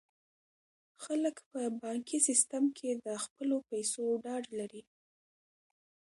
خلک 1.03 1.35
په 1.49 1.59
بانکي 1.81 2.19
سیستم 2.27 2.63
کې 2.77 2.89
د 3.05 3.07
خپلو 3.23 3.57
پیسو 3.69 4.03
ډاډ 4.23 4.43
لري. 4.59 4.83